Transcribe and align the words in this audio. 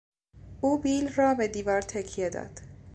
او 0.61 0.77
بیل 0.81 1.09
را 1.15 1.33
به 1.33 1.47
دیوار 1.47 1.81
تکیه 1.81 2.29
داد. 2.29 2.59